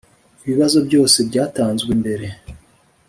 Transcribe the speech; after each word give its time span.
Ibibazo 0.45 0.77
byose 0.87 1.17
byatanzwe 1.29 1.91
mbere 2.01 2.27